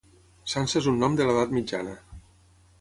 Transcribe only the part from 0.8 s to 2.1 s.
és un nom de l'edat mitjana.